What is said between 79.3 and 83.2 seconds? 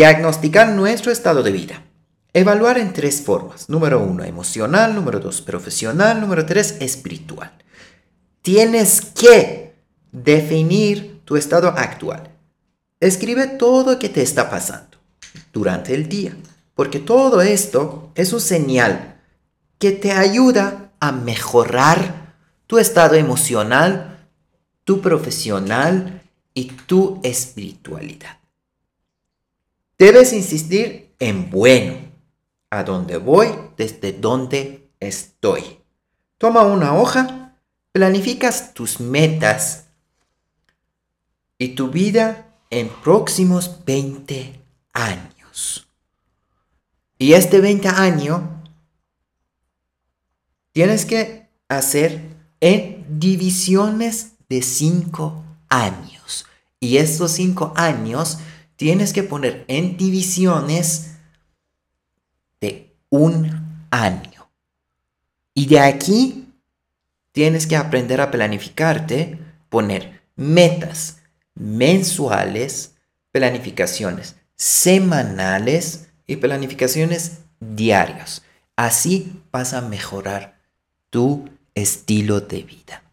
vas a mejorar tu estilo de vida.